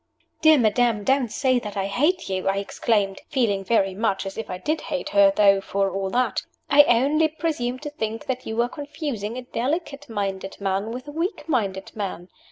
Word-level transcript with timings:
"Dear 0.41 0.57
madam, 0.57 1.03
don't 1.03 1.31
say 1.31 1.59
that 1.59 1.77
I 1.77 1.85
hate 1.85 2.27
you!" 2.27 2.47
I 2.49 2.57
exclaimed 2.57 3.21
(feeling 3.29 3.63
very 3.63 3.93
much 3.93 4.25
as 4.25 4.35
if 4.35 4.49
I 4.49 4.57
did 4.57 4.81
hate 4.81 5.09
her, 5.09 5.31
though, 5.35 5.61
for 5.61 5.91
all 5.91 6.09
that). 6.09 6.41
"I 6.71 6.81
only 6.85 7.27
presume 7.27 7.77
to 7.77 7.91
think 7.91 8.25
that 8.25 8.47
you 8.47 8.59
are 8.63 8.69
confusing 8.69 9.37
a 9.37 9.43
delicate 9.43 10.09
minded 10.09 10.59
man 10.59 10.89
with 10.89 11.07
a 11.07 11.11
weak 11.11 11.47
minded 11.47 11.95
man. 11.95 12.29